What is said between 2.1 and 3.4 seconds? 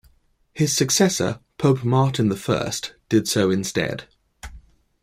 the First, did